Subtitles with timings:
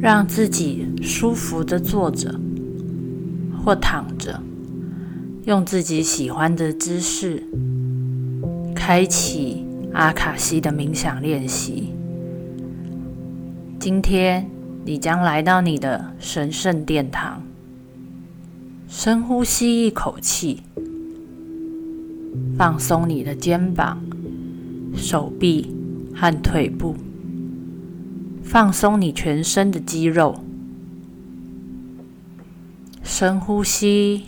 [0.00, 2.34] 让自己舒服的坐着
[3.62, 4.40] 或躺着，
[5.44, 7.42] 用自己喜欢的姿势，
[8.74, 11.92] 开启阿卡西的冥想练习。
[13.78, 14.48] 今天
[14.84, 17.42] 你将来到你的神圣殿堂，
[18.88, 20.62] 深呼吸一口气，
[22.56, 24.00] 放松你的肩膀、
[24.94, 25.74] 手臂
[26.14, 26.94] 和腿部。
[28.50, 30.40] 放松你全身的肌肉，
[33.00, 34.24] 深呼吸，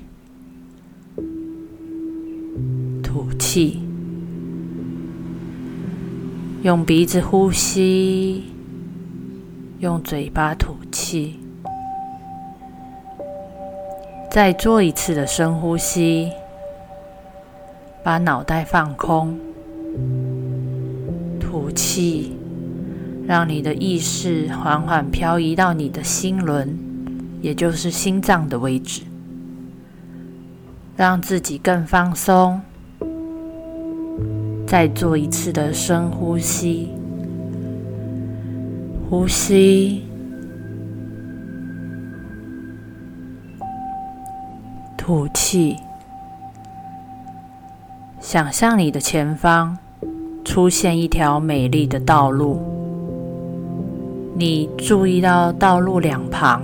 [3.03, 3.83] 吐气，
[6.63, 8.45] 用鼻子呼吸，
[9.81, 11.41] 用嘴巴吐气。
[14.31, 16.31] 再做一次的深呼吸，
[18.05, 19.37] 把脑袋放空，
[21.41, 22.37] 吐气。
[23.33, 26.79] 让你的意识缓缓漂移到你的心轮，
[27.41, 29.01] 也就是心脏的位置，
[30.99, 32.61] 让自己更放松。
[34.67, 36.91] 再做一次的深呼吸，
[39.09, 40.05] 呼吸，
[44.95, 45.79] 吐气。
[48.21, 49.79] 想象你的前方
[50.45, 52.82] 出现一条美丽的道路。
[54.35, 56.63] 你注意到道路两旁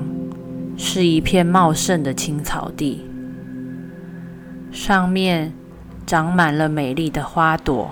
[0.77, 3.05] 是一片茂盛的青草地，
[4.73, 5.53] 上面
[6.07, 7.91] 长满了美丽的花朵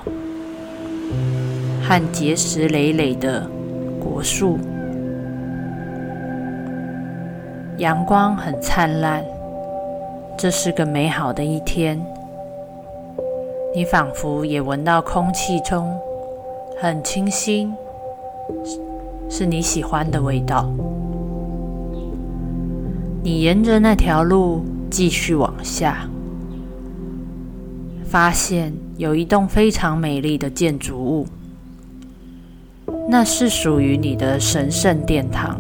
[1.83, 3.49] 和结实累累的
[4.01, 4.59] 果树，
[7.77, 9.23] 阳光很灿烂，
[10.39, 12.01] 这是个美好的一天。
[13.75, 15.95] 你仿佛也闻到空气中
[16.81, 17.75] 很清新。
[19.29, 20.71] 是你喜欢的味道。
[23.23, 26.09] 你沿着那条路继续往下，
[28.05, 31.27] 发现有一栋非常美丽的建筑物，
[33.09, 35.59] 那是属于你的神圣殿堂。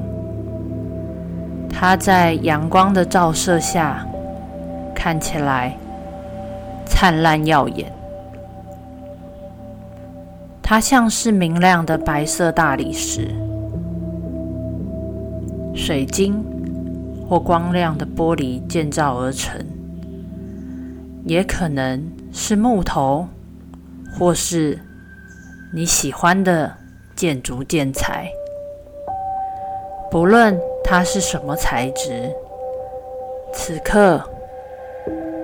[1.68, 4.06] 它在阳光的照射下，
[4.94, 5.76] 看起来
[6.86, 7.92] 灿烂耀眼。
[10.62, 13.34] 它像是明亮的白色大理石。
[15.76, 16.42] 水晶
[17.28, 19.60] 或光亮的玻璃建造而成，
[21.26, 23.28] 也可能是木头，
[24.18, 24.80] 或是
[25.74, 26.72] 你喜欢的
[27.14, 28.26] 建筑建材。
[30.10, 32.32] 不论它是什么材质，
[33.52, 34.22] 此刻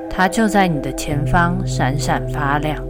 [0.09, 2.83] 它就在你的前方闪闪发亮。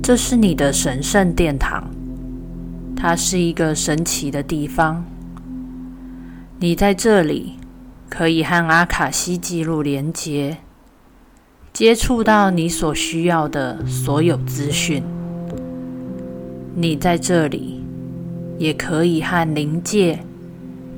[0.00, 1.82] 这是你的神圣殿堂。
[3.02, 5.02] 它是一个神奇的地方。
[6.58, 7.54] 你在这里
[8.10, 10.58] 可以和阿卡西记录连接，
[11.72, 15.02] 接触到你所需要的所有资讯。
[16.74, 17.82] 你在这里
[18.58, 20.18] 也可以和灵界、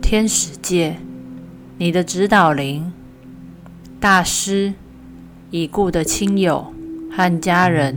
[0.03, 0.97] 天使界、
[1.79, 2.93] 你的指导灵、
[4.01, 4.75] 大师、
[5.53, 6.75] 已故的亲友
[7.13, 7.97] 和家人，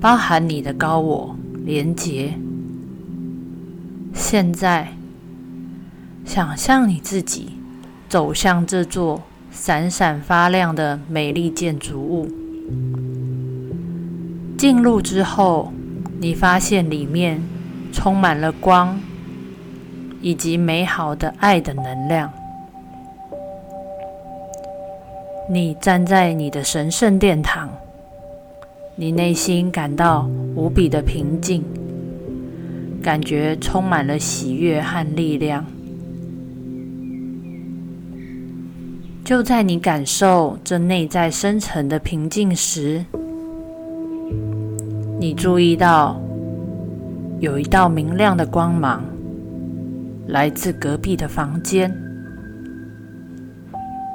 [0.00, 2.34] 包含你的高我连接。
[4.14, 4.88] 现在，
[6.24, 7.50] 想象你自己
[8.08, 12.28] 走向这座闪闪发亮的美丽建筑物。
[14.58, 15.72] 进入之后，
[16.20, 17.40] 你发现里面
[17.92, 19.00] 充满了光，
[20.20, 22.30] 以及美好的爱的能量。
[25.50, 27.70] 你站在你的神圣殿堂，
[28.96, 31.64] 你内心感到无比的平静。
[33.02, 35.64] 感觉充满了喜悦和力量。
[39.24, 43.04] 就在你感受这内在深层的平静时，
[45.20, 46.18] 你注意到
[47.38, 49.04] 有一道明亮的光芒
[50.26, 51.94] 来自隔壁的房间。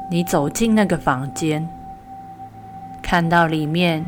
[0.09, 1.67] 你走进那个房间，
[3.01, 4.03] 看到里面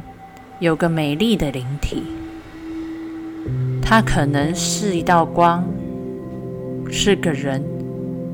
[0.59, 2.03] 有个美丽的灵体。
[3.87, 5.63] 它可能是一道光，
[6.89, 7.63] 是个人，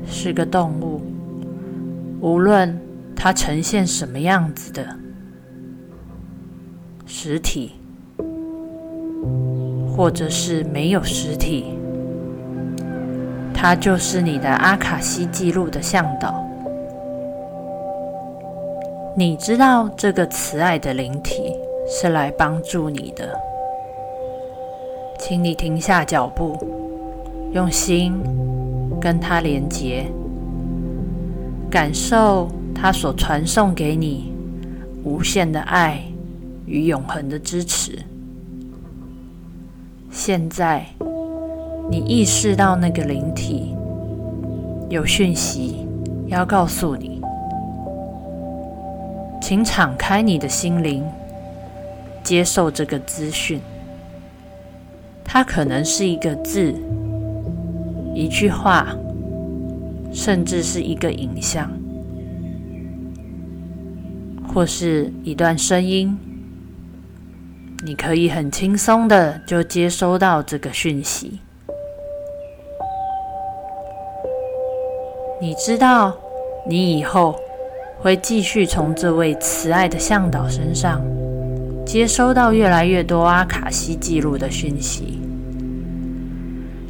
[0.06, 1.02] 是个动物。
[2.22, 2.80] 无论
[3.14, 4.86] 它呈现什么样子的
[7.04, 7.72] 实体，
[9.94, 11.74] 或者是没有实体，
[13.52, 16.42] 它就是你的阿卡西记录的向导。
[19.14, 21.52] 你知道这个慈爱的灵体
[21.86, 23.38] 是来帮助你的。
[25.32, 26.58] 请你停下脚步，
[27.54, 28.12] 用心
[29.00, 30.04] 跟他连结，
[31.70, 34.30] 感受他所传送给你
[35.04, 36.02] 无限的爱
[36.66, 37.98] 与永恒的支持。
[40.10, 40.84] 现在，
[41.88, 43.74] 你意识到那个灵体
[44.90, 45.86] 有讯息
[46.26, 47.22] 要告诉你，
[49.40, 51.02] 请敞开你的心灵，
[52.22, 53.58] 接受这个资讯。
[55.34, 56.74] 它可能是一个字、
[58.14, 58.94] 一句话，
[60.12, 61.72] 甚至是一个影像，
[64.46, 66.14] 或是一段声音。
[67.82, 71.40] 你可以很轻松的就接收到这个讯息。
[75.40, 76.14] 你知道，
[76.68, 77.34] 你以后
[77.98, 81.00] 会继续从这位慈爱的向导身上
[81.92, 85.20] 接收到越来越多阿卡西记录的讯息。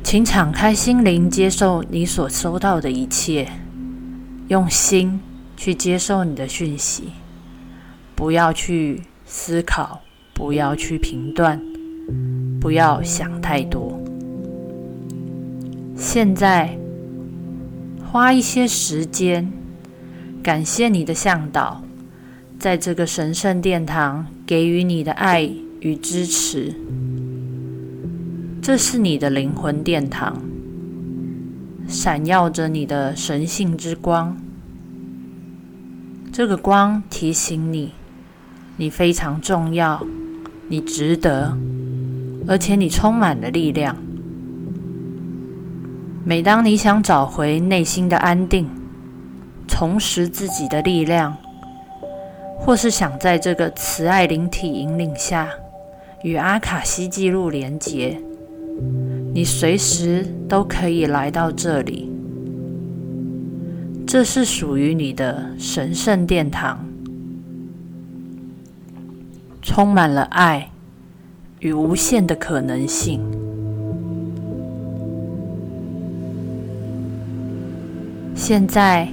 [0.05, 3.49] 请敞开心灵，接受你所收到的一切，
[4.47, 5.19] 用心
[5.57, 7.09] 去接受你的讯息，
[8.15, 10.01] 不要去思考，
[10.33, 11.61] 不要去评断，
[12.61, 14.01] 不要想太多。
[15.97, 16.79] 现在，
[18.05, 19.51] 花一些时间，
[20.45, 21.83] 感谢你的向导，
[22.63, 25.51] 在这个神圣殿堂给予你的爱
[25.81, 26.73] 与支持。
[28.63, 30.41] 这是你的灵魂殿堂，
[31.89, 34.37] 闪耀着你的神性之光。
[36.33, 37.91] 这个光提醒你，
[38.77, 40.01] 你非常重要，
[40.69, 41.59] 你值得，
[42.47, 43.97] 而且你充满了力量。
[46.25, 48.71] 每当你想找回内心的安定，
[49.67, 51.37] 重拾自己的力量，
[52.65, 55.51] 或是想在这个慈爱灵体引领下
[56.23, 58.17] 与阿卡西记录连结。
[59.35, 62.09] 你随时都可以来到这里，
[64.07, 66.87] 这是属于你的神圣殿堂，
[69.61, 70.71] 充满了爱
[71.59, 73.21] 与无限的可能性。
[78.37, 79.09] 现在，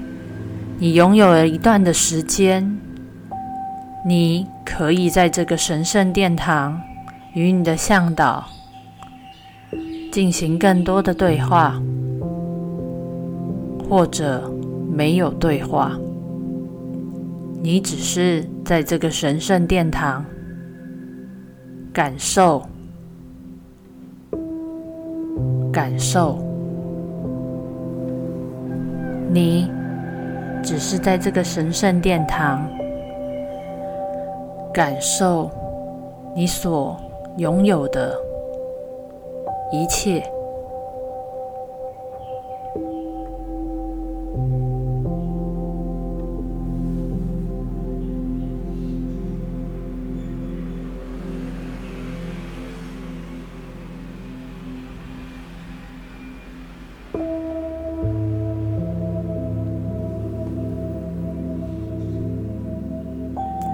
[0.78, 2.78] 你拥有了一段的时间，
[4.06, 6.81] 你可以在这个神圣殿堂
[7.34, 8.46] 与你的向导。
[10.12, 11.80] 进行更多的对话，
[13.88, 14.51] 或者
[14.92, 15.92] 没有对话，
[17.62, 20.25] 你只是在这个神圣殿堂
[21.94, 22.63] 感受、
[25.72, 26.44] 感受。
[29.31, 29.69] 你
[30.63, 32.68] 只是在这个神圣殿堂
[34.80, 35.52] 感受
[36.34, 36.96] 你所
[37.36, 38.18] 拥有的。
[39.74, 40.24] 一切，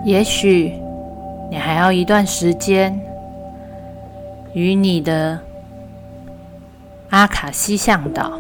[0.03, 0.73] 也许
[1.49, 2.99] 你还要一段时间
[4.53, 5.39] 与你的。
[7.11, 8.37] 阿卡西向导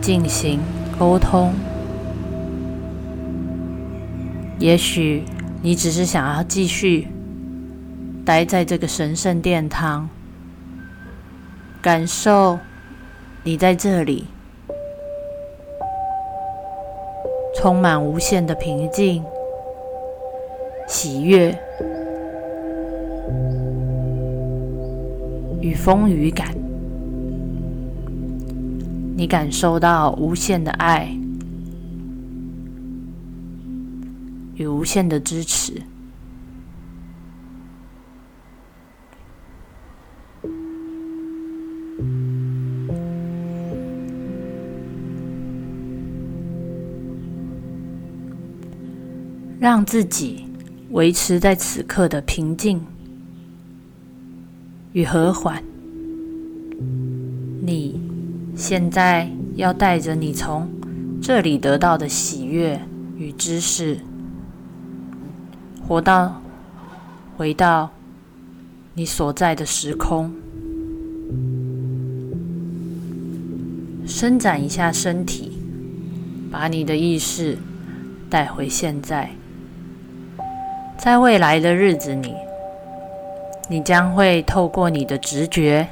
[0.00, 0.60] 进行
[0.98, 1.52] 沟通。
[4.58, 5.24] 也许
[5.60, 7.08] 你只是想要继续
[8.24, 10.08] 待在这个神圣殿堂，
[11.82, 12.58] 感受
[13.42, 14.26] 你在这里
[17.54, 19.22] 充满无限的平静、
[20.86, 21.54] 喜悦
[25.66, 26.54] 与风雨感。
[29.16, 31.08] 你感受到无限的爱
[34.54, 35.82] 与无限的支持，
[49.58, 50.44] 让自己
[50.90, 52.80] 维持在此刻的平静
[54.96, 55.62] 与和缓。
[57.60, 58.00] 你。
[58.56, 60.66] 现在要带着你从
[61.20, 62.80] 这里得到的喜悦
[63.18, 63.98] 与知识，
[65.86, 66.40] 活到
[67.36, 67.90] 回到
[68.94, 70.32] 你所在的时空，
[74.06, 75.58] 伸展一下身体，
[76.50, 77.58] 把你的意识
[78.30, 79.32] 带回现在。
[80.96, 82.32] 在未来的日子里，
[83.68, 85.88] 你将会透过你的直觉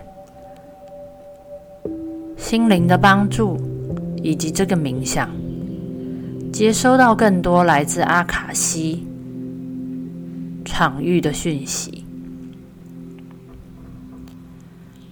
[2.36, 3.58] 心灵的帮助，
[4.22, 5.28] 以及这个冥想，
[6.52, 9.06] 接收到更多来自阿卡西
[10.64, 12.04] 场域的讯息。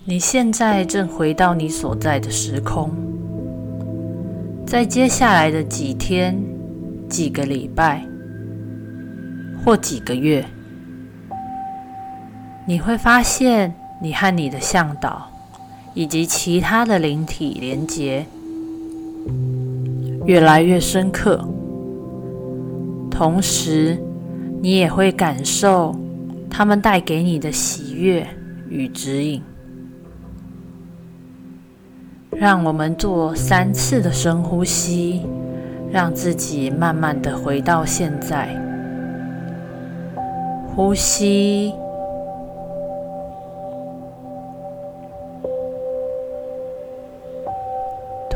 [0.05, 2.91] 你现在正回到你所在的时空，
[4.67, 6.37] 在接下来的几天、
[7.09, 8.05] 几个礼拜
[9.65, 10.45] 或几个月，
[12.65, 15.29] 你会发现你和你的向导
[15.95, 18.25] 以及其他的灵体连接
[20.25, 21.45] 越来越深刻，
[23.11, 23.99] 同时
[24.61, 25.95] 你也会感受
[26.49, 28.27] 他们带给你的喜悦
[28.69, 29.43] 与指引。
[32.31, 35.23] 让我们做三次的深呼吸，
[35.91, 38.49] 让自己慢慢的回到现在。
[40.75, 41.75] 呼吸，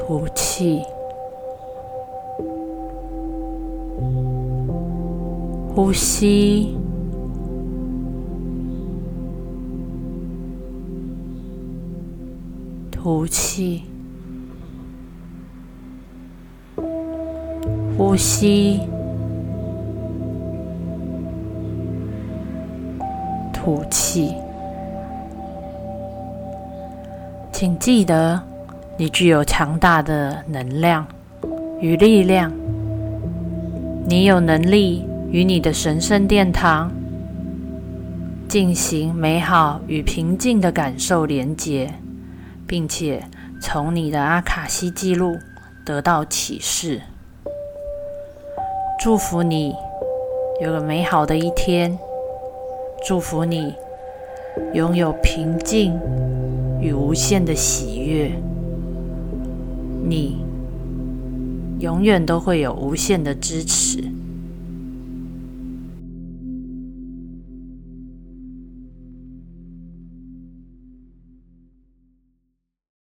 [0.06, 0.84] 吐气，
[5.74, 6.76] 呼吸。
[12.92, 13.82] 吐气，
[17.98, 18.78] 呼吸，
[23.52, 24.36] 吐气。
[27.50, 28.40] 请记得，
[28.98, 31.06] 你具有强大的能量
[31.80, 32.52] 与力量。
[34.08, 36.90] 你有能力与你的神圣殿堂
[38.48, 41.92] 进行美好与平静的感受连接。
[42.66, 43.22] 并且
[43.62, 45.38] 从你的阿卡西记录
[45.84, 47.00] 得到启示，
[48.98, 49.72] 祝福你
[50.60, 51.96] 有个美好的一天，
[53.06, 53.72] 祝福你
[54.74, 55.96] 拥有平静
[56.80, 58.32] 与无限的喜悦，
[60.08, 60.36] 你
[61.80, 64.15] 永远都会有无限的支持。